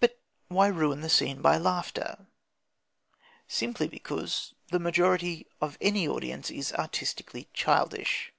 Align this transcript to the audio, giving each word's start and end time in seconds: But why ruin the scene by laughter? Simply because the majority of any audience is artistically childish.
But 0.00 0.22
why 0.48 0.68
ruin 0.68 1.02
the 1.02 1.10
scene 1.10 1.42
by 1.42 1.58
laughter? 1.58 2.28
Simply 3.46 3.86
because 3.86 4.54
the 4.68 4.78
majority 4.78 5.46
of 5.60 5.76
any 5.82 6.08
audience 6.08 6.50
is 6.50 6.72
artistically 6.72 7.50
childish. 7.52 8.32